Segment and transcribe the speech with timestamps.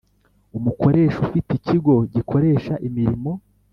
[0.57, 3.31] Umukoresha ufite ikigo gikoresha imirimo